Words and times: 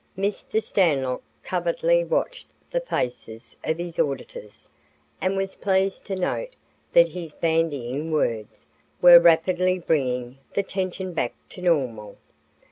Mr. 0.17 0.59
Stanlock 0.63 1.21
covertly 1.43 2.03
watched 2.03 2.47
the 2.71 2.79
faces 2.79 3.55
of 3.63 3.77
his 3.77 3.99
auditors 3.99 4.67
and 5.21 5.37
was 5.37 5.55
pleased 5.57 6.07
to 6.07 6.15
note 6.15 6.55
that 6.91 7.09
his 7.09 7.35
bandying 7.35 8.11
words 8.11 8.65
were 8.99 9.19
rapidly 9.19 9.77
bringing 9.77 10.39
the 10.55 10.63
tension 10.63 11.13
back 11.13 11.33
to 11.49 11.61
normal. 11.61 12.17